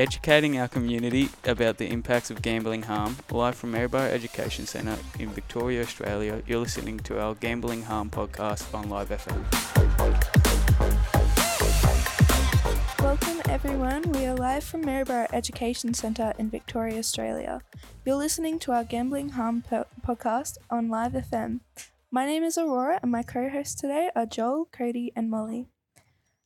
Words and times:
educating 0.00 0.58
our 0.58 0.66
community 0.66 1.28
about 1.44 1.76
the 1.76 1.86
impacts 1.86 2.30
of 2.30 2.40
gambling 2.40 2.84
harm. 2.84 3.18
Live 3.30 3.54
from 3.54 3.72
Maryborough 3.72 4.10
Education 4.10 4.64
Centre 4.64 4.96
in 5.18 5.28
Victoria, 5.28 5.82
Australia, 5.82 6.42
you're 6.46 6.58
listening 6.58 6.98
to 7.00 7.20
our 7.20 7.34
Gambling 7.34 7.82
Harm 7.82 8.08
podcast 8.08 8.72
on 8.72 8.88
Live 8.88 9.10
FM. 9.10 9.44
Welcome 13.02 13.42
everyone. 13.50 14.10
We 14.12 14.24
are 14.24 14.34
live 14.34 14.64
from 14.64 14.80
Maryborough 14.86 15.28
Education 15.34 15.92
Centre 15.92 16.32
in 16.38 16.48
Victoria, 16.48 16.98
Australia. 16.98 17.60
You're 18.06 18.16
listening 18.16 18.58
to 18.60 18.72
our 18.72 18.84
Gambling 18.84 19.30
Harm 19.30 19.60
po- 19.60 19.84
podcast 20.02 20.56
on 20.70 20.88
Live 20.88 21.12
FM. 21.12 21.60
My 22.10 22.24
name 22.24 22.42
is 22.42 22.56
Aurora, 22.56 23.00
and 23.02 23.12
my 23.12 23.22
co 23.22 23.50
hosts 23.50 23.78
today 23.78 24.08
are 24.16 24.24
Joel, 24.24 24.66
Cody, 24.72 25.12
and 25.14 25.28
Molly. 25.28 25.68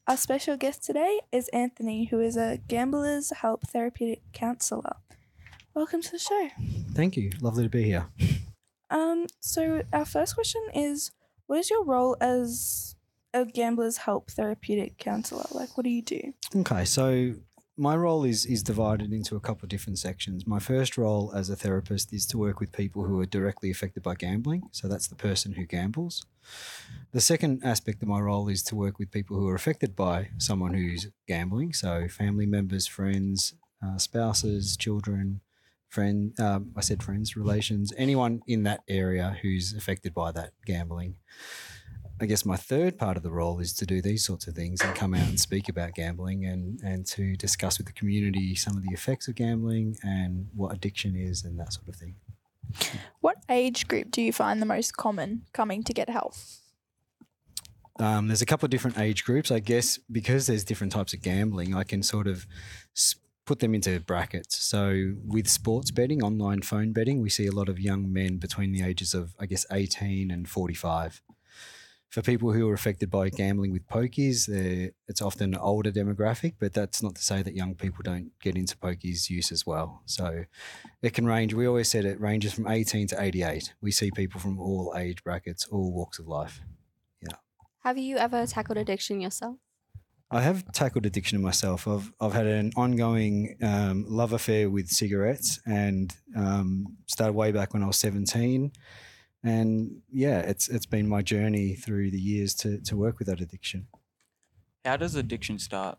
Our 0.07 0.19
special 0.19 0.59
guest 0.59 0.85
today 0.85 1.21
is 1.33 1.49
Anthony, 1.49 2.05
who 2.05 2.21
is 2.21 2.37
a 2.37 2.59
Gamblers 2.69 3.31
Help 3.31 3.67
Therapeutic 3.67 4.21
Counsellor. 4.35 4.97
Welcome 5.73 6.03
to 6.03 6.11
the 6.11 6.19
show. 6.19 6.49
Thank 6.93 7.17
you. 7.17 7.31
Lovely 7.41 7.63
to 7.63 7.71
be 7.71 7.85
here. 7.85 8.07
Um, 8.91 9.29
so 9.41 9.83
our 9.95 10.05
first 10.05 10.35
question 10.35 10.61
is 10.75 11.11
what 11.47 11.59
is 11.61 11.71
your 11.71 11.87
role 11.87 12.19
as 12.21 12.97
a 13.33 13.47
Gamblers 13.47 13.97
Help 13.97 14.31
Therapeutic 14.31 14.99
Counsellor? 14.99 15.47
Like 15.53 15.75
what 15.75 15.85
do 15.85 15.91
you 15.91 16.03
do? 16.03 16.35
Okay, 16.55 16.85
so 16.85 17.37
my 17.79 17.97
role 17.97 18.25
is 18.25 18.45
is 18.45 18.63
divided 18.63 19.11
into 19.11 19.37
a 19.37 19.41
couple 19.41 19.65
of 19.65 19.71
different 19.71 19.99
sections. 19.99 20.47
My 20.47 20.59
first 20.59 20.99
role 20.99 21.33
as 21.35 21.49
a 21.49 21.57
therapist 21.57 22.13
is 22.13 22.27
to 22.27 22.37
work 22.37 22.61
with 22.61 22.73
people 22.73 23.05
who 23.05 23.19
are 23.21 23.27
directly 23.27 23.71
affected 23.71 24.03
by 24.03 24.17
gambling. 24.17 24.69
So 24.71 24.87
that's 24.87 25.07
the 25.07 25.17
person 25.17 25.55
who 25.55 25.65
gambles. 25.65 26.27
The 27.13 27.21
second 27.21 27.63
aspect 27.65 28.03
of 28.03 28.09
my 28.09 28.21
role 28.21 28.49
is 28.49 28.63
to 28.65 28.77
work 28.77 28.99
with 28.99 29.11
people 29.11 29.39
who 29.39 29.49
are 29.49 29.55
affected 29.55 29.95
by 29.95 30.31
someone 30.39 30.75
who's 30.75 31.09
gambling. 31.29 31.73
So 31.73 32.09
family 32.09 32.47
members, 32.47 32.87
friends, 32.87 33.55
uh, 33.85 33.99
spouses, 33.99 34.77
children, 34.77 35.41
friend. 35.89 36.39
Um, 36.41 36.73
I 36.77 36.81
said 36.81 37.03
friends, 37.03 37.37
relations, 37.37 37.93
anyone 37.97 38.43
in 38.47 38.65
that 38.65 38.81
area 38.89 39.37
who's 39.43 39.75
affected 39.75 40.13
by 40.13 40.33
that 40.33 40.51
gambling. 40.67 41.17
I 42.21 42.27
guess 42.27 42.45
my 42.45 42.57
third 42.57 42.97
part 42.97 43.17
of 43.17 43.23
the 43.23 43.31
role 43.31 43.59
is 43.59 43.73
to 43.75 43.87
do 43.87 44.01
these 44.01 44.25
sorts 44.25 44.47
of 44.47 44.55
things 44.55 44.81
and 44.81 44.95
come 44.95 45.15
out 45.15 45.29
and 45.29 45.39
speak 45.39 45.69
about 45.69 45.95
gambling 45.95 46.45
and, 46.45 46.81
and 46.81 47.05
to 47.07 47.35
discuss 47.37 47.79
with 47.79 47.89
the 47.89 47.93
community 47.93 48.55
some 48.55 48.77
of 48.77 48.85
the 48.85 48.93
effects 48.93 49.27
of 49.27 49.35
gambling 49.35 49.97
and 50.03 50.49
what 50.55 50.73
addiction 50.73 51.17
is 51.17 51.45
and 51.45 51.59
that 51.59 51.73
sort 51.73 51.89
of 51.89 51.97
thing. 51.97 52.15
What 53.21 53.37
age 53.49 53.89
group 53.89 54.11
do 54.11 54.23
you 54.23 54.33
find 54.33 54.61
the 54.61 54.67
most 54.67 54.97
common 54.97 55.43
coming 55.53 55.83
to 55.85 55.93
get 55.93 56.09
help? 56.09 56.35
Um, 57.99 58.27
there's 58.27 58.43
a 58.43 58.47
couple 58.47 58.67
of 58.67 58.71
different 58.71 58.99
age 58.99 59.25
groups. 59.25 59.51
I 59.51 59.61
guess 59.61 59.99
because 60.11 60.47
there's 60.47 60.65
different 60.65 60.93
types 60.93 61.13
of 61.15 61.23
gambling, 61.23 61.75
I 61.75 61.85
can 61.85 62.03
sort 62.03 62.27
of 62.27 62.47
put 63.47 63.61
them 63.61 63.75
into 63.75 64.01
brackets. 64.01 64.57
So 64.57 65.13
with 65.27 65.49
sports 65.49 65.91
betting, 65.91 66.23
online 66.23 66.63
phone 66.63 66.93
betting, 66.93 67.21
we 67.21 67.31
see 67.31 67.47
a 67.47 67.53
lot 67.53 67.69
of 67.69 67.79
young 67.79 68.13
men 68.13 68.39
between 68.39 68.73
the 68.73 68.83
ages 68.83 69.15
of, 69.15 69.35
I 69.39 69.47
guess, 69.47 69.67
18 69.71 70.31
and 70.31 70.49
45. 70.49 71.21
For 72.15 72.23
people 72.23 72.53
who 72.53 72.69
are 72.69 72.75
affected 72.75 73.11
by 73.11 73.29
gambling 73.29 73.73
with 73.73 73.89
pokies, 73.89 74.49
it's 75.09 75.21
often 75.21 75.53
an 75.53 75.59
older 75.61 75.91
demographic, 75.91 76.55
but 76.61 76.73
that's 76.73 77.03
not 77.03 77.17
to 77.17 77.23
say 77.25 77.43
that 77.43 77.57
young 77.57 77.75
people 77.75 78.05
don't 78.05 78.31
get 78.41 78.57
into 78.57 78.77
pokies 78.77 79.29
use 79.29 79.51
as 79.51 79.67
well. 79.67 80.01
So 80.07 80.45
it 81.03 81.13
can 81.13 81.27
range. 81.27 81.55
We 81.55 81.67
always 81.67 81.89
said 81.89 82.05
it 82.05 82.21
ranges 82.21 82.53
from 82.53 82.69
18 82.69 83.09
to 83.09 83.21
88. 83.21 83.75
We 83.81 83.91
see 83.91 84.13
people 84.13 84.39
from 84.39 84.61
all 84.61 84.95
age 84.97 85.25
brackets, 85.25 85.67
all 85.67 85.93
walks 85.93 86.21
of 86.21 86.29
life. 86.29 86.61
Yeah. 87.21 87.39
Have 87.83 87.99
you 87.99 88.17
ever 88.17 88.47
tackled 88.47 88.79
addiction 88.79 89.21
yourself? 89.21 89.57
I 90.31 90.41
have 90.41 90.71
tackled 90.71 91.07
addiction 91.07 91.43
myself. 91.43 91.89
I've 91.89 92.13
I've 92.21 92.33
had 92.33 92.47
an 92.47 92.71
ongoing 92.77 93.57
um, 93.61 94.05
love 94.09 94.33
affair 94.33 94.71
with 94.71 94.87
cigarettes, 94.87 95.59
and 95.67 96.15
um, 96.37 96.97
started 97.07 97.33
way 97.33 97.51
back 97.51 97.75
when 97.75 97.83
I 97.83 97.89
was 97.89 97.99
seventeen. 97.99 98.71
And 99.45 100.01
yeah, 100.11 100.41
it's 100.41 100.69
it's 100.69 100.87
been 100.87 101.07
my 101.07 101.23
journey 101.23 101.75
through 101.75 102.11
the 102.11 102.21
years 102.21 102.55
to 102.57 102.81
to 102.81 102.97
work 102.97 103.19
with 103.19 103.29
that 103.29 103.41
addiction. 103.41 103.89
How 104.85 104.97
does 104.97 105.15
addiction 105.15 105.59
start? 105.59 105.99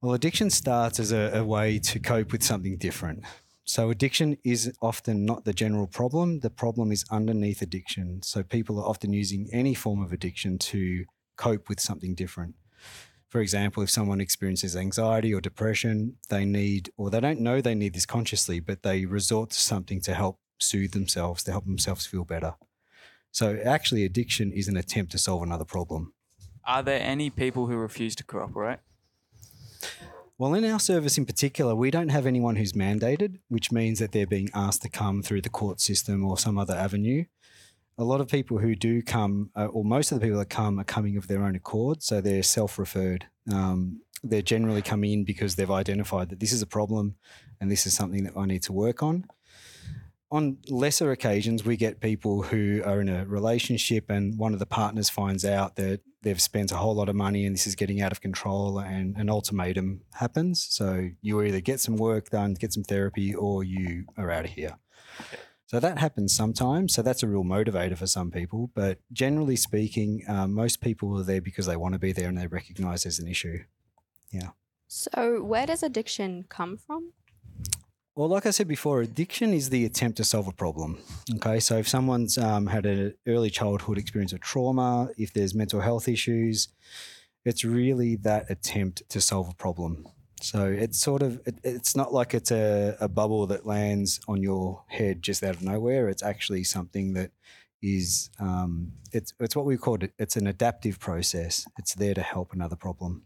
Well, 0.00 0.14
addiction 0.14 0.50
starts 0.50 1.00
as 1.00 1.12
a, 1.12 1.30
a 1.34 1.44
way 1.44 1.78
to 1.78 1.98
cope 1.98 2.32
with 2.32 2.42
something 2.42 2.76
different. 2.76 3.24
So, 3.64 3.88
addiction 3.88 4.36
is 4.44 4.76
often 4.82 5.24
not 5.24 5.46
the 5.46 5.54
general 5.54 5.86
problem. 5.86 6.40
The 6.40 6.50
problem 6.50 6.92
is 6.92 7.06
underneath 7.10 7.62
addiction. 7.62 8.22
So, 8.22 8.42
people 8.42 8.78
are 8.78 8.86
often 8.86 9.14
using 9.14 9.48
any 9.52 9.72
form 9.72 10.02
of 10.02 10.12
addiction 10.12 10.58
to 10.58 11.06
cope 11.36 11.70
with 11.70 11.80
something 11.80 12.14
different. 12.14 12.54
For 13.30 13.40
example, 13.40 13.82
if 13.82 13.90
someone 13.90 14.20
experiences 14.20 14.76
anxiety 14.76 15.32
or 15.32 15.40
depression, 15.40 16.16
they 16.28 16.44
need, 16.44 16.90
or 16.98 17.08
they 17.08 17.20
don't 17.20 17.40
know 17.40 17.60
they 17.60 17.74
need 17.74 17.94
this 17.94 18.06
consciously, 18.06 18.60
but 18.60 18.82
they 18.82 19.06
resort 19.06 19.50
to 19.50 19.58
something 19.58 20.02
to 20.02 20.14
help 20.14 20.38
soothe 20.58 20.92
themselves, 20.92 21.42
to 21.44 21.50
help 21.50 21.64
themselves 21.64 22.06
feel 22.06 22.24
better. 22.24 22.54
So, 23.30 23.58
actually, 23.64 24.04
addiction 24.04 24.52
is 24.52 24.68
an 24.68 24.76
attempt 24.76 25.12
to 25.12 25.18
solve 25.18 25.42
another 25.42 25.64
problem. 25.64 26.12
Are 26.64 26.82
there 26.82 27.00
any 27.00 27.30
people 27.30 27.66
who 27.66 27.76
refuse 27.76 28.14
to 28.16 28.24
cooperate? 28.24 28.78
Well, 30.36 30.54
in 30.54 30.64
our 30.64 30.80
service 30.80 31.16
in 31.16 31.26
particular, 31.26 31.76
we 31.76 31.90
don't 31.90 32.08
have 32.08 32.26
anyone 32.26 32.56
who's 32.56 32.72
mandated, 32.72 33.38
which 33.48 33.70
means 33.70 34.00
that 34.00 34.12
they're 34.12 34.26
being 34.26 34.50
asked 34.52 34.82
to 34.82 34.88
come 34.88 35.22
through 35.22 35.42
the 35.42 35.48
court 35.48 35.80
system 35.80 36.24
or 36.24 36.38
some 36.38 36.58
other 36.58 36.74
avenue. 36.74 37.24
A 37.98 38.04
lot 38.04 38.20
of 38.20 38.28
people 38.28 38.58
who 38.58 38.74
do 38.74 39.00
come, 39.00 39.50
uh, 39.54 39.66
or 39.66 39.84
most 39.84 40.10
of 40.10 40.18
the 40.18 40.26
people 40.26 40.40
that 40.40 40.50
come, 40.50 40.80
are 40.80 40.84
coming 40.84 41.16
of 41.16 41.28
their 41.28 41.44
own 41.44 41.54
accord. 41.54 42.02
So 42.02 42.20
they're 42.20 42.42
self 42.42 42.78
referred. 42.78 43.26
Um, 43.52 44.00
they're 44.24 44.42
generally 44.42 44.82
coming 44.82 45.12
in 45.12 45.24
because 45.24 45.54
they've 45.54 45.70
identified 45.70 46.30
that 46.30 46.40
this 46.40 46.52
is 46.52 46.62
a 46.62 46.66
problem 46.66 47.14
and 47.60 47.70
this 47.70 47.86
is 47.86 47.94
something 47.94 48.24
that 48.24 48.36
I 48.36 48.46
need 48.46 48.62
to 48.64 48.72
work 48.72 49.02
on. 49.02 49.26
On 50.30 50.58
lesser 50.68 51.12
occasions, 51.12 51.64
we 51.64 51.76
get 51.76 52.00
people 52.00 52.42
who 52.42 52.82
are 52.84 53.00
in 53.00 53.08
a 53.08 53.24
relationship 53.24 54.10
and 54.10 54.36
one 54.36 54.52
of 54.52 54.58
the 54.58 54.66
partners 54.66 55.08
finds 55.08 55.44
out 55.44 55.76
that 55.76 56.00
they've 56.22 56.40
spent 56.40 56.72
a 56.72 56.76
whole 56.76 56.94
lot 56.94 57.08
of 57.08 57.14
money 57.14 57.44
and 57.44 57.54
this 57.54 57.66
is 57.66 57.76
getting 57.76 58.00
out 58.00 58.10
of 58.10 58.20
control 58.20 58.78
and 58.78 59.16
an 59.16 59.30
ultimatum 59.30 60.00
happens. 60.14 60.66
So 60.70 61.10
you 61.20 61.40
either 61.42 61.60
get 61.60 61.80
some 61.80 61.96
work 61.96 62.30
done, 62.30 62.54
get 62.54 62.72
some 62.72 62.82
therapy, 62.82 63.34
or 63.34 63.62
you 63.62 64.06
are 64.16 64.30
out 64.30 64.46
of 64.46 64.50
here. 64.52 64.78
So 65.66 65.80
that 65.80 65.98
happens 65.98 66.34
sometimes. 66.34 66.94
So 66.94 67.02
that's 67.02 67.22
a 67.22 67.28
real 67.28 67.44
motivator 67.44 67.96
for 67.96 68.06
some 68.06 68.30
people. 68.30 68.70
But 68.74 68.98
generally 69.12 69.56
speaking, 69.56 70.22
um, 70.28 70.52
most 70.54 70.80
people 70.80 71.18
are 71.18 71.24
there 71.24 71.40
because 71.40 71.66
they 71.66 71.76
want 71.76 71.94
to 71.94 71.98
be 71.98 72.12
there 72.12 72.28
and 72.28 72.38
they 72.38 72.46
recognize 72.46 73.04
there's 73.04 73.18
an 73.18 73.28
issue. 73.28 73.64
Yeah. 74.30 74.50
So, 74.86 75.42
where 75.42 75.66
does 75.66 75.82
addiction 75.82 76.44
come 76.48 76.76
from? 76.76 77.12
Well, 78.16 78.28
like 78.28 78.46
I 78.46 78.50
said 78.50 78.68
before, 78.68 79.00
addiction 79.00 79.52
is 79.52 79.70
the 79.70 79.84
attempt 79.84 80.18
to 80.18 80.24
solve 80.24 80.46
a 80.46 80.52
problem. 80.52 80.98
Okay, 81.34 81.58
so 81.58 81.78
if 81.78 81.88
someone's 81.88 82.38
um, 82.38 82.68
had 82.68 82.86
an 82.86 83.14
early 83.26 83.50
childhood 83.50 83.98
experience 83.98 84.32
of 84.32 84.40
trauma, 84.40 85.10
if 85.18 85.32
there's 85.32 85.52
mental 85.52 85.80
health 85.80 86.06
issues, 86.06 86.68
it's 87.44 87.64
really 87.64 88.14
that 88.16 88.48
attempt 88.48 89.02
to 89.08 89.20
solve 89.20 89.48
a 89.48 89.54
problem. 89.54 90.06
So 90.40 90.66
it's 90.66 91.00
sort 91.00 91.22
of, 91.22 91.40
it, 91.44 91.56
it's 91.64 91.96
not 91.96 92.12
like 92.12 92.34
it's 92.34 92.52
a, 92.52 92.96
a 93.00 93.08
bubble 93.08 93.48
that 93.48 93.66
lands 93.66 94.20
on 94.28 94.42
your 94.44 94.84
head 94.86 95.20
just 95.20 95.42
out 95.42 95.56
of 95.56 95.62
nowhere. 95.62 96.08
It's 96.08 96.22
actually 96.22 96.62
something 96.62 97.14
that 97.14 97.32
is, 97.82 98.30
um, 98.38 98.92
it's, 99.12 99.34
it's 99.40 99.56
what 99.56 99.64
we 99.64 99.76
call 99.76 99.96
it, 100.04 100.12
it's 100.20 100.36
an 100.36 100.46
adaptive 100.46 101.00
process. 101.00 101.66
It's 101.78 101.94
there 101.94 102.14
to 102.14 102.22
help 102.22 102.52
another 102.52 102.76
problem. 102.76 103.24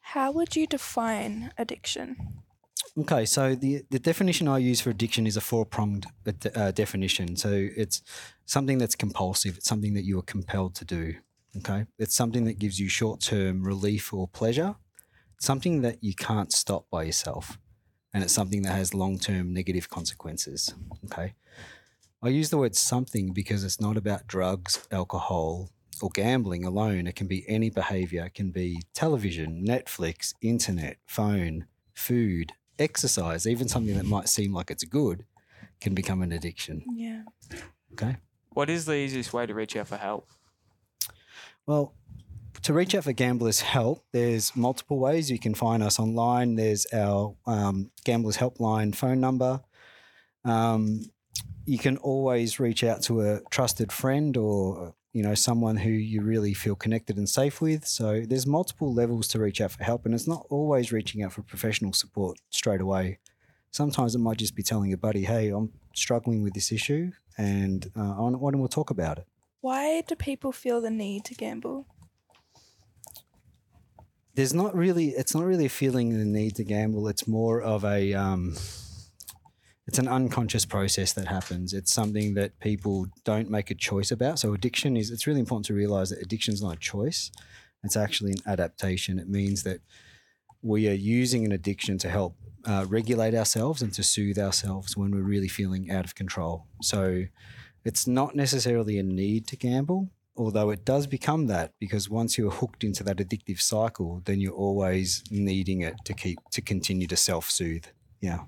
How 0.00 0.30
would 0.30 0.56
you 0.56 0.66
define 0.66 1.52
addiction? 1.56 2.42
Okay, 2.98 3.24
so 3.24 3.54
the, 3.54 3.84
the 3.90 3.98
definition 3.98 4.48
I 4.48 4.58
use 4.58 4.82
for 4.82 4.90
addiction 4.90 5.26
is 5.26 5.38
a 5.38 5.40
four 5.40 5.64
pronged 5.64 6.06
uh, 6.54 6.72
definition. 6.72 7.36
So 7.36 7.50
it's 7.50 8.02
something 8.44 8.76
that's 8.76 8.94
compulsive, 8.94 9.56
it's 9.56 9.68
something 9.68 9.94
that 9.94 10.04
you 10.04 10.18
are 10.18 10.22
compelled 10.22 10.74
to 10.76 10.84
do. 10.84 11.14
Okay, 11.56 11.86
it's 11.98 12.14
something 12.14 12.44
that 12.44 12.58
gives 12.58 12.78
you 12.78 12.88
short 12.88 13.20
term 13.20 13.62
relief 13.62 14.12
or 14.12 14.28
pleasure, 14.28 14.76
something 15.38 15.80
that 15.82 16.02
you 16.02 16.14
can't 16.14 16.52
stop 16.52 16.86
by 16.90 17.04
yourself, 17.04 17.58
and 18.12 18.22
it's 18.22 18.32
something 18.32 18.62
that 18.62 18.72
has 18.72 18.94
long 18.94 19.18
term 19.18 19.52
negative 19.52 19.88
consequences. 19.88 20.74
Okay, 21.06 21.34
I 22.22 22.28
use 22.28 22.50
the 22.50 22.58
word 22.58 22.76
something 22.76 23.32
because 23.32 23.64
it's 23.64 23.80
not 23.80 23.96
about 23.96 24.26
drugs, 24.26 24.86
alcohol, 24.90 25.70
or 26.02 26.10
gambling 26.10 26.64
alone. 26.64 27.06
It 27.06 27.16
can 27.16 27.26
be 27.26 27.44
any 27.48 27.70
behavior, 27.70 28.24
it 28.24 28.34
can 28.34 28.50
be 28.50 28.82
television, 28.94 29.64
Netflix, 29.66 30.34
internet, 30.42 30.98
phone, 31.06 31.66
food, 31.94 32.52
exercise, 32.82 33.46
even 33.46 33.68
something 33.68 33.96
that 33.96 34.04
might 34.04 34.28
seem 34.28 34.52
like 34.52 34.70
it's 34.70 34.84
good, 34.84 35.24
can 35.80 35.94
become 35.94 36.22
an 36.22 36.32
addiction. 36.32 36.84
Yeah. 36.94 37.22
Okay. 37.92 38.16
What 38.50 38.68
is 38.68 38.84
the 38.84 38.94
easiest 38.94 39.32
way 39.32 39.46
to 39.46 39.54
reach 39.54 39.76
out 39.76 39.88
for 39.88 39.96
help? 39.96 40.28
Well, 41.66 41.94
to 42.62 42.72
reach 42.72 42.94
out 42.94 43.04
for 43.04 43.12
gamblers' 43.12 43.60
help, 43.60 44.04
there's 44.12 44.54
multiple 44.54 44.98
ways. 44.98 45.30
You 45.30 45.38
can 45.38 45.54
find 45.54 45.82
us 45.82 45.98
online. 45.98 46.56
There's 46.56 46.86
our 46.92 47.34
um, 47.46 47.90
gamblers' 48.04 48.36
helpline 48.36 48.94
phone 48.94 49.20
number. 49.20 49.60
Um, 50.44 51.02
you 51.64 51.78
can 51.78 51.96
always 51.98 52.60
reach 52.60 52.84
out 52.84 53.02
to 53.04 53.22
a 53.22 53.40
trusted 53.50 53.92
friend 53.92 54.36
or 54.36 54.94
you 55.12 55.22
know 55.22 55.34
someone 55.34 55.76
who 55.76 55.90
you 55.90 56.22
really 56.22 56.54
feel 56.54 56.74
connected 56.74 57.16
and 57.16 57.28
safe 57.28 57.60
with. 57.60 57.86
So 57.86 58.22
there's 58.26 58.46
multiple 58.46 58.92
levels 58.92 59.28
to 59.28 59.38
reach 59.38 59.60
out 59.60 59.72
for 59.72 59.84
help, 59.84 60.06
and 60.06 60.14
it's 60.14 60.28
not 60.28 60.46
always 60.50 60.92
reaching 60.92 61.22
out 61.22 61.32
for 61.32 61.42
professional 61.42 61.92
support 61.92 62.38
straight 62.50 62.80
away. 62.80 63.18
Sometimes 63.70 64.14
it 64.14 64.18
might 64.18 64.38
just 64.38 64.54
be 64.54 64.62
telling 64.62 64.92
a 64.92 64.96
buddy, 64.96 65.24
"Hey, 65.24 65.50
I'm 65.50 65.72
struggling 65.94 66.42
with 66.42 66.54
this 66.54 66.72
issue, 66.72 67.12
and 67.36 67.90
uh, 67.96 68.16
I 68.16 68.20
want 68.20 68.56
to 68.56 68.74
talk 68.74 68.90
about 68.90 69.18
it." 69.18 69.26
Why 69.60 70.00
do 70.00 70.16
people 70.16 70.50
feel 70.52 70.80
the 70.80 70.90
need 70.90 71.24
to 71.26 71.34
gamble? 71.34 71.86
There's 74.34 74.54
not 74.54 74.74
really. 74.74 75.10
It's 75.10 75.34
not 75.34 75.44
really 75.44 75.66
a 75.66 75.70
feeling 75.70 76.18
the 76.18 76.24
need 76.24 76.56
to 76.56 76.64
gamble. 76.64 77.06
It's 77.08 77.28
more 77.28 77.60
of 77.60 77.84
a. 77.84 78.14
Um, 78.14 78.56
it's 79.86 79.98
an 79.98 80.08
unconscious 80.08 80.64
process 80.64 81.12
that 81.14 81.28
happens. 81.28 81.72
It's 81.72 81.92
something 81.92 82.34
that 82.34 82.58
people 82.60 83.06
don't 83.24 83.50
make 83.50 83.70
a 83.70 83.74
choice 83.74 84.10
about. 84.10 84.38
So 84.38 84.54
addiction 84.54 84.96
is. 84.96 85.10
It's 85.10 85.26
really 85.26 85.40
important 85.40 85.66
to 85.66 85.74
realize 85.74 86.10
that 86.10 86.22
addiction 86.22 86.54
is 86.54 86.62
not 86.62 86.76
a 86.76 86.80
choice. 86.80 87.30
It's 87.82 87.96
actually 87.96 88.32
an 88.32 88.42
adaptation. 88.46 89.18
It 89.18 89.28
means 89.28 89.64
that 89.64 89.80
we 90.62 90.88
are 90.88 90.94
using 90.94 91.44
an 91.44 91.52
addiction 91.52 91.98
to 91.98 92.08
help 92.08 92.36
uh, 92.64 92.86
regulate 92.88 93.34
ourselves 93.34 93.82
and 93.82 93.92
to 93.94 94.04
soothe 94.04 94.38
ourselves 94.38 94.96
when 94.96 95.10
we're 95.10 95.22
really 95.22 95.48
feeling 95.48 95.90
out 95.90 96.04
of 96.04 96.14
control. 96.14 96.66
So 96.80 97.24
it's 97.84 98.06
not 98.06 98.36
necessarily 98.36 98.98
a 98.98 99.02
need 99.02 99.48
to 99.48 99.56
gamble, 99.56 100.10
although 100.36 100.70
it 100.70 100.84
does 100.84 101.08
become 101.08 101.48
that 101.48 101.72
because 101.80 102.08
once 102.08 102.38
you're 102.38 102.52
hooked 102.52 102.84
into 102.84 103.02
that 103.02 103.16
addictive 103.16 103.60
cycle, 103.60 104.22
then 104.24 104.40
you're 104.40 104.54
always 104.54 105.24
needing 105.30 105.80
it 105.80 105.94
to 106.04 106.14
keep 106.14 106.38
to 106.52 106.60
continue 106.60 107.08
to 107.08 107.16
self-soothe. 107.16 107.86
Yeah. 108.20 108.44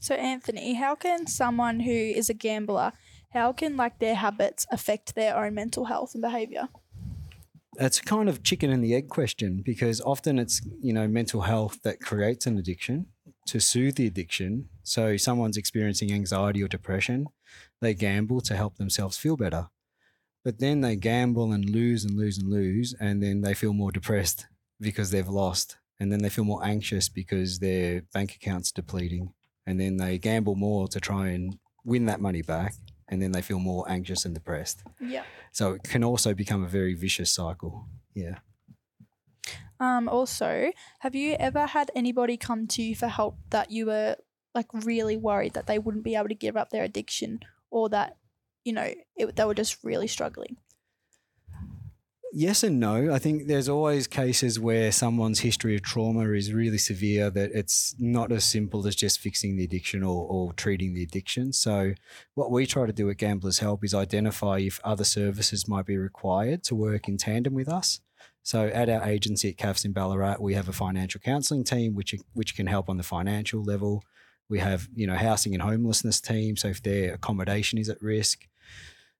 So 0.00 0.14
Anthony, 0.14 0.74
how 0.74 0.94
can 0.94 1.26
someone 1.26 1.80
who 1.80 1.90
is 1.90 2.28
a 2.28 2.34
gambler, 2.34 2.92
how 3.30 3.52
can 3.52 3.76
like 3.76 3.98
their 3.98 4.14
habits 4.14 4.66
affect 4.70 5.14
their 5.14 5.36
own 5.36 5.54
mental 5.54 5.86
health 5.86 6.14
and 6.14 6.22
behavior? 6.22 6.68
It's 7.76 7.98
a 7.98 8.04
kind 8.04 8.28
of 8.28 8.44
chicken 8.44 8.70
and 8.70 8.84
the 8.84 8.94
egg 8.94 9.08
question 9.08 9.62
because 9.64 10.00
often 10.00 10.38
it's, 10.38 10.60
you 10.80 10.92
know, 10.92 11.08
mental 11.08 11.42
health 11.42 11.82
that 11.82 12.00
creates 12.00 12.46
an 12.46 12.56
addiction 12.56 13.06
to 13.48 13.60
soothe 13.60 13.96
the 13.96 14.06
addiction. 14.06 14.68
So 14.82 15.16
someone's 15.16 15.56
experiencing 15.56 16.12
anxiety 16.12 16.62
or 16.62 16.68
depression, 16.68 17.26
they 17.80 17.94
gamble 17.94 18.40
to 18.42 18.56
help 18.56 18.76
themselves 18.76 19.16
feel 19.16 19.36
better. 19.36 19.68
But 20.44 20.58
then 20.58 20.82
they 20.82 20.96
gamble 20.96 21.52
and 21.52 21.68
lose 21.68 22.04
and 22.04 22.16
lose 22.16 22.38
and 22.38 22.50
lose, 22.50 22.94
and 23.00 23.22
then 23.22 23.40
they 23.40 23.54
feel 23.54 23.72
more 23.72 23.90
depressed 23.90 24.46
because 24.80 25.10
they've 25.10 25.28
lost. 25.28 25.78
And 25.98 26.12
then 26.12 26.20
they 26.20 26.28
feel 26.28 26.44
more 26.44 26.64
anxious 26.64 27.08
because 27.08 27.58
their 27.58 28.02
bank 28.12 28.34
account's 28.34 28.70
depleting. 28.70 29.32
And 29.66 29.80
then 29.80 29.96
they 29.96 30.18
gamble 30.18 30.56
more 30.56 30.88
to 30.88 31.00
try 31.00 31.28
and 31.28 31.58
win 31.84 32.06
that 32.06 32.20
money 32.20 32.42
back. 32.42 32.74
And 33.08 33.20
then 33.20 33.32
they 33.32 33.42
feel 33.42 33.58
more 33.58 33.84
anxious 33.88 34.24
and 34.24 34.34
depressed. 34.34 34.82
Yeah. 35.00 35.24
So 35.52 35.72
it 35.72 35.84
can 35.84 36.02
also 36.02 36.34
become 36.34 36.64
a 36.64 36.68
very 36.68 36.94
vicious 36.94 37.32
cycle. 37.32 37.86
Yeah. 38.14 38.38
Um, 39.78 40.08
also, 40.08 40.72
have 41.00 41.14
you 41.14 41.36
ever 41.38 41.66
had 41.66 41.90
anybody 41.94 42.36
come 42.36 42.66
to 42.68 42.82
you 42.82 42.96
for 42.96 43.08
help 43.08 43.36
that 43.50 43.70
you 43.70 43.86
were 43.86 44.16
like 44.54 44.66
really 44.72 45.16
worried 45.16 45.54
that 45.54 45.66
they 45.66 45.78
wouldn't 45.78 46.04
be 46.04 46.14
able 46.14 46.28
to 46.28 46.34
give 46.34 46.56
up 46.56 46.70
their 46.70 46.84
addiction 46.84 47.40
or 47.70 47.88
that, 47.90 48.16
you 48.64 48.72
know, 48.72 48.94
it, 49.16 49.36
they 49.36 49.44
were 49.44 49.54
just 49.54 49.82
really 49.82 50.06
struggling? 50.06 50.56
Yes 52.36 52.64
and 52.64 52.80
no. 52.80 53.14
I 53.14 53.20
think 53.20 53.46
there's 53.46 53.68
always 53.68 54.08
cases 54.08 54.58
where 54.58 54.90
someone's 54.90 55.38
history 55.38 55.76
of 55.76 55.82
trauma 55.82 56.32
is 56.32 56.52
really 56.52 56.78
severe 56.78 57.30
that 57.30 57.52
it's 57.54 57.94
not 58.00 58.32
as 58.32 58.44
simple 58.44 58.88
as 58.88 58.96
just 58.96 59.20
fixing 59.20 59.56
the 59.56 59.62
addiction 59.62 60.02
or, 60.02 60.26
or 60.26 60.52
treating 60.54 60.94
the 60.94 61.04
addiction. 61.04 61.52
So, 61.52 61.94
what 62.34 62.50
we 62.50 62.66
try 62.66 62.86
to 62.86 62.92
do 62.92 63.08
at 63.08 63.18
Gamblers 63.18 63.60
Help 63.60 63.84
is 63.84 63.94
identify 63.94 64.58
if 64.58 64.80
other 64.82 65.04
services 65.04 65.68
might 65.68 65.86
be 65.86 65.96
required 65.96 66.64
to 66.64 66.74
work 66.74 67.06
in 67.06 67.18
tandem 67.18 67.54
with 67.54 67.68
us. 67.68 68.00
So 68.42 68.66
at 68.66 68.88
our 68.88 69.04
agency 69.04 69.50
at 69.50 69.56
CAFS 69.56 69.84
in 69.84 69.92
Ballarat, 69.92 70.38
we 70.40 70.54
have 70.54 70.68
a 70.68 70.72
financial 70.72 71.20
counselling 71.20 71.62
team 71.62 71.94
which 71.94 72.16
which 72.32 72.56
can 72.56 72.66
help 72.66 72.88
on 72.88 72.96
the 72.96 73.04
financial 73.04 73.62
level. 73.62 74.02
We 74.48 74.58
have 74.58 74.88
you 74.92 75.06
know 75.06 75.14
housing 75.14 75.54
and 75.54 75.62
homelessness 75.62 76.20
team. 76.20 76.56
So 76.56 76.66
if 76.66 76.82
their 76.82 77.14
accommodation 77.14 77.78
is 77.78 77.88
at 77.88 78.02
risk, 78.02 78.48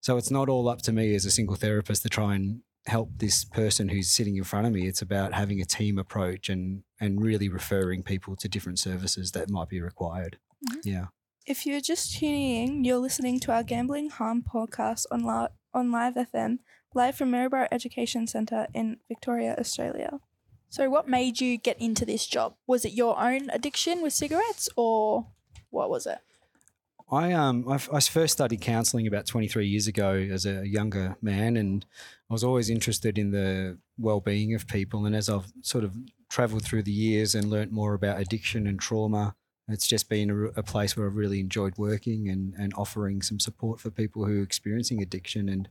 so 0.01 0.17
it's 0.17 0.33
not 0.33 0.49
all 0.49 0.69
up 0.69 0.83
to 0.83 0.93
me 0.93 1.15
as 1.15 1.25
a 1.25 1.31
single 1.31 1.55
therapist 1.55 2.03
to 2.03 2.09
try 2.09 2.35
and 2.35 2.63
help 2.87 3.11
this 3.17 3.45
person 3.45 3.89
who's 3.89 4.11
sitting 4.11 4.37
in 4.37 4.45
front 4.45 4.67
of 4.67 4.73
me. 4.73 4.87
It's 4.87 5.03
about 5.03 5.33
having 5.33 5.61
a 5.61 5.65
team 5.65 5.99
approach 5.99 6.49
and 6.49 6.83
and 7.01 7.23
really 7.23 7.49
referring 7.49 8.03
people 8.03 8.37
to 8.37 8.49
different 8.49 8.79
services 8.79 9.33
that 9.33 9.51
might 9.51 9.69
be 9.69 9.81
required. 9.81 10.39
Mm-hmm. 10.69 10.89
Yeah. 10.89 11.07
If 11.47 11.67
you're 11.67 11.81
just 11.81 12.17
tuning 12.17 12.57
in, 12.63 12.85
you're 12.85 12.99
listening 12.99 13.39
to 13.41 13.53
our 13.53 13.63
Gambling 13.63 14.09
Harm 14.09 14.43
podcast 14.43 15.05
on, 15.11 15.25
li- 15.25 15.49
on 15.75 15.93
Live 15.93 16.15
FM, 16.15 16.61
live 16.95 17.17
from 17.17 17.31
Maryborough 17.31 17.69
Education 17.71 18.27
Centre 18.27 18.67
in 18.73 18.97
Victoria, 19.09 19.55
Australia. 19.59 20.21
So, 20.71 20.89
what 20.89 21.07
made 21.07 21.43
you 21.43 21.59
get 21.59 21.79
into 21.79 22.07
this 22.07 22.27
job? 22.27 22.55
Was 22.67 22.87
it 22.87 22.95
your 22.95 23.21
own 23.21 23.51
addiction 23.51 24.01
with 24.01 24.15
cigarettes 24.15 24.71
or 24.75 25.27
what 25.69 25.91
was 25.91 26.07
it? 26.07 26.19
I 27.11 27.33
um 27.33 27.69
I, 27.69 27.75
I 27.93 28.01
first 28.01 28.33
studied 28.33 28.61
counselling 28.61 29.07
about 29.07 29.27
23 29.27 29.67
years 29.67 29.87
ago 29.87 30.15
as 30.15 30.47
a 30.47 30.67
younger 30.67 31.17
man, 31.21 31.57
and 31.57 31.85
I 32.31 32.33
was 32.33 32.45
always 32.45 32.71
interested 32.71 33.19
in 33.19 33.31
the 33.31 33.79
well-being 33.99 34.55
of 34.55 34.67
people. 34.67 35.05
And 35.07 35.15
as 35.15 35.29
I've 35.29 35.53
sort 35.63 35.85
of 35.85 35.95
travelled 36.31 36.65
through 36.65 36.83
the 36.85 36.93
years 36.93 37.35
and 37.35 37.51
learnt 37.51 37.73
more 37.73 37.95
about 37.95 38.21
addiction 38.21 38.67
and 38.67 38.81
trauma, 38.81 39.37
it's 39.69 39.87
just 39.87 40.09
been 40.09 40.31
a, 40.31 40.61
a, 40.61 40.63
place 40.63 40.97
where 40.97 41.07
I've 41.07 41.17
really 41.17 41.41
enjoyed 41.41 41.77
working 41.77 42.29
and 42.29 42.55
and 42.57 42.73
offering 42.75 43.21
some 43.23 43.39
support 43.39 43.81
for 43.81 43.91
people 43.91 44.25
who 44.25 44.41
are 44.41 44.45
experiencing 44.45 45.03
addiction. 45.03 45.49
And 45.49 45.69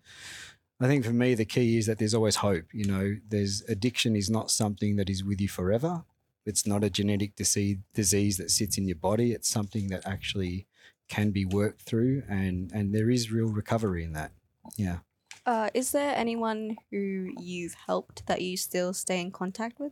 I 0.80 0.88
think 0.88 1.04
for 1.04 1.14
me 1.14 1.34
the 1.34 1.46
key 1.46 1.78
is 1.78 1.88
that 1.88 1.98
there's 1.98 2.14
always 2.14 2.38
hope. 2.38 2.66
You 2.74 2.86
know, 2.86 3.16
there's 3.28 3.64
addiction 3.68 4.16
is 4.16 4.30
not 4.30 4.52
something 4.52 4.98
that 4.98 5.10
is 5.10 5.24
with 5.24 5.42
you 5.42 5.50
forever. 5.50 6.06
It's 6.46 6.68
not 6.68 6.84
a 6.84 6.90
genetic 6.90 7.36
disease 7.36 7.78
disease 7.94 8.38
that 8.38 8.52
sits 8.52 8.78
in 8.78 8.88
your 8.88 8.98
body. 8.98 9.32
It's 9.32 9.50
something 9.50 9.88
that 9.88 10.06
actually 10.06 10.68
can 11.10 11.32
be 11.32 11.46
worked 11.46 11.82
through 11.82 12.24
and 12.28 12.72
and 12.72 12.94
there 12.94 13.10
is 13.10 13.32
real 13.32 13.48
recovery 13.48 14.04
in 14.04 14.14
that. 14.14 14.32
Yeah. 14.78 15.00
Uh, 15.46 15.70
is 15.74 15.92
there 15.92 16.16
anyone 16.16 16.78
who 16.90 17.32
you've 17.38 17.74
helped 17.74 18.26
that 18.28 18.42
you 18.42 18.56
still 18.56 18.94
stay 18.94 19.20
in 19.20 19.32
contact 19.32 19.80
with? 19.80 19.92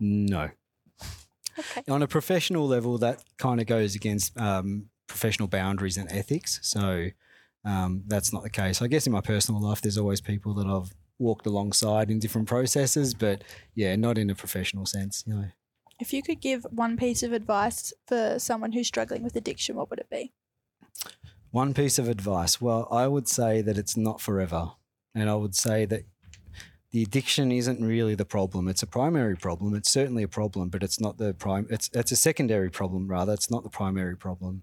No. 0.00 0.50
Okay. 1.56 1.82
On 1.88 2.02
a 2.02 2.08
professional 2.08 2.66
level 2.66 2.98
that 2.98 3.22
kind 3.38 3.60
of 3.60 3.66
goes 3.66 3.94
against 3.94 4.36
um, 4.36 4.86
professional 5.06 5.46
boundaries 5.46 5.96
and 5.96 6.10
ethics. 6.10 6.58
So 6.62 7.10
um, 7.64 8.02
that's 8.08 8.32
not 8.32 8.42
the 8.42 8.50
case. 8.50 8.82
I 8.82 8.88
guess 8.88 9.06
in 9.06 9.12
my 9.12 9.20
personal 9.20 9.60
life 9.60 9.80
there's 9.80 9.98
always 9.98 10.20
people 10.20 10.54
that 10.54 10.66
i've 10.66 10.92
walked 11.18 11.46
alongside 11.46 12.10
in 12.10 12.18
different 12.18 12.48
processes 12.48 13.14
but 13.14 13.42
yeah 13.74 13.94
not 13.96 14.18
in 14.18 14.30
a 14.30 14.34
professional 14.34 14.84
sense 14.84 15.22
you 15.26 15.34
know 15.34 15.46
if 16.00 16.12
you 16.12 16.22
could 16.22 16.40
give 16.40 16.66
one 16.70 16.96
piece 16.96 17.22
of 17.22 17.32
advice 17.32 17.92
for 18.06 18.38
someone 18.38 18.72
who's 18.72 18.86
struggling 18.86 19.22
with 19.22 19.36
addiction, 19.36 19.76
what 19.76 19.90
would 19.90 20.00
it 20.00 20.10
be? 20.10 20.32
One 21.50 21.72
piece 21.72 21.98
of 21.98 22.08
advice. 22.08 22.60
Well, 22.60 22.88
I 22.90 23.06
would 23.06 23.28
say 23.28 23.62
that 23.62 23.78
it's 23.78 23.96
not 23.96 24.20
forever. 24.20 24.72
And 25.14 25.30
I 25.30 25.36
would 25.36 25.54
say 25.54 25.84
that 25.86 26.04
the 26.90 27.02
addiction 27.02 27.52
isn't 27.52 27.84
really 27.84 28.14
the 28.14 28.24
problem. 28.24 28.68
It's 28.68 28.82
a 28.82 28.86
primary 28.86 29.36
problem. 29.36 29.74
It's 29.74 29.90
certainly 29.90 30.22
a 30.22 30.28
problem, 30.28 30.68
but 30.68 30.82
it's 30.82 31.00
not 31.00 31.18
the 31.18 31.34
prime 31.34 31.66
it's 31.70 31.90
it's 31.92 32.12
a 32.12 32.16
secondary 32.16 32.70
problem 32.70 33.08
rather. 33.08 33.32
It's 33.32 33.50
not 33.50 33.62
the 33.62 33.68
primary 33.68 34.16
problem. 34.16 34.62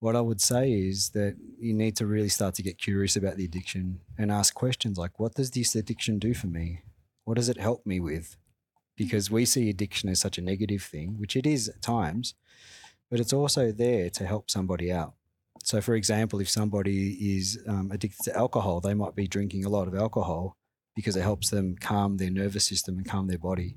What 0.00 0.16
I 0.16 0.20
would 0.20 0.40
say 0.40 0.72
is 0.72 1.10
that 1.10 1.36
you 1.58 1.72
need 1.72 1.96
to 1.96 2.06
really 2.06 2.28
start 2.28 2.54
to 2.56 2.62
get 2.62 2.78
curious 2.78 3.16
about 3.16 3.36
the 3.36 3.44
addiction 3.44 4.00
and 4.18 4.30
ask 4.30 4.54
questions 4.54 4.98
like 4.98 5.18
what 5.18 5.34
does 5.34 5.50
this 5.50 5.74
addiction 5.74 6.18
do 6.18 6.34
for 6.34 6.48
me? 6.48 6.82
What 7.24 7.36
does 7.36 7.48
it 7.48 7.58
help 7.58 7.86
me 7.86 8.00
with? 8.00 8.36
Because 8.96 9.30
we 9.30 9.44
see 9.44 9.68
addiction 9.68 10.08
as 10.08 10.20
such 10.20 10.38
a 10.38 10.42
negative 10.42 10.82
thing, 10.82 11.18
which 11.18 11.36
it 11.36 11.46
is 11.46 11.68
at 11.68 11.82
times, 11.82 12.34
but 13.10 13.20
it's 13.20 13.32
also 13.32 13.72
there 13.72 14.10
to 14.10 14.26
help 14.26 14.50
somebody 14.50 14.92
out. 14.92 15.14
So, 15.62 15.80
for 15.80 15.94
example, 15.94 16.40
if 16.40 16.48
somebody 16.50 17.36
is 17.36 17.58
um, 17.66 17.90
addicted 17.90 18.22
to 18.24 18.36
alcohol, 18.36 18.80
they 18.80 18.94
might 18.94 19.14
be 19.14 19.26
drinking 19.26 19.64
a 19.64 19.70
lot 19.70 19.88
of 19.88 19.94
alcohol 19.94 20.56
because 20.94 21.16
it 21.16 21.22
helps 21.22 21.50
them 21.50 21.76
calm 21.80 22.16
their 22.16 22.30
nervous 22.30 22.66
system 22.66 22.98
and 22.98 23.08
calm 23.08 23.26
their 23.26 23.38
body. 23.38 23.76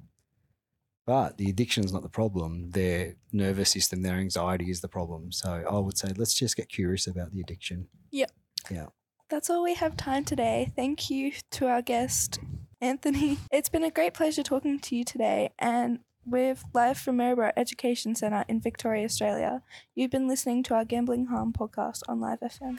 But 1.05 1.37
the 1.37 1.49
addiction 1.49 1.85
is 1.85 1.93
not 1.93 2.03
the 2.03 2.09
problem. 2.09 2.71
Their 2.71 3.15
nervous 3.31 3.69
system, 3.69 4.01
their 4.01 4.15
anxiety 4.15 4.69
is 4.69 4.81
the 4.81 4.89
problem. 4.89 5.31
So 5.31 5.63
I 5.69 5.79
would 5.79 5.97
say 5.97 6.11
let's 6.17 6.33
just 6.33 6.57
get 6.57 6.67
curious 6.67 7.07
about 7.07 7.31
the 7.31 7.39
addiction. 7.39 7.87
Yep. 8.11 8.31
Yeah. 8.69 8.87
That's 9.29 9.49
all 9.49 9.63
we 9.63 9.73
have 9.75 9.95
time 9.95 10.25
today. 10.25 10.71
Thank 10.75 11.09
you 11.09 11.31
to 11.51 11.67
our 11.67 11.81
guest, 11.81 12.39
Anthony. 12.81 13.37
It's 13.51 13.69
been 13.69 13.83
a 13.83 13.91
great 13.91 14.13
pleasure 14.13 14.43
talking 14.43 14.79
to 14.79 14.95
you 14.95 15.03
today, 15.03 15.49
and 15.57 15.99
we're 16.25 16.55
live 16.73 16.97
from 16.97 17.17
Maryborough 17.17 17.53
Education 17.57 18.13
Centre 18.13 18.45
in 18.47 18.61
Victoria, 18.61 19.05
Australia. 19.05 19.63
You've 19.95 20.11
been 20.11 20.27
listening 20.27 20.63
to 20.63 20.75
our 20.75 20.85
Gambling 20.85 21.27
Harm 21.27 21.53
podcast 21.53 22.01
on 22.07 22.19
Live 22.19 22.39
FM. 22.41 22.77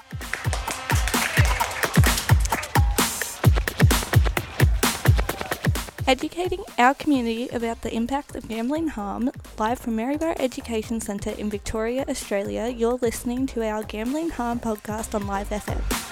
Educating 6.07 6.63
our 6.79 6.95
community 6.95 7.49
about 7.49 7.83
the 7.83 7.95
impact 7.95 8.35
of 8.35 8.49
gambling 8.49 8.89
harm, 8.89 9.31
live 9.59 9.79
from 9.79 9.97
Maryborough 9.97 10.37
Education 10.39 11.01
Centre 11.01 11.33
in 11.33 11.51
Victoria, 11.51 12.05
Australia, 12.09 12.69
you're 12.69 12.99
listening 13.03 13.47
to 13.49 13.63
our 13.63 13.83
Gambling 13.83 14.31
Harm 14.31 14.59
podcast 14.59 15.15
on 15.15 15.27
Live 15.27 15.51
FM. 15.51 16.08